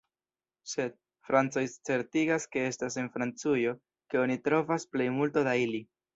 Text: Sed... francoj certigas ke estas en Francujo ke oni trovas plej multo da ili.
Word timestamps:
Sed... 0.69 0.95
francoj 1.29 1.63
certigas 1.89 2.47
ke 2.55 2.65
estas 2.71 2.99
en 3.03 3.11
Francujo 3.19 3.75
ke 4.15 4.23
oni 4.25 4.41
trovas 4.51 4.89
plej 4.97 5.11
multo 5.21 5.47
da 5.51 5.57
ili. 5.69 5.85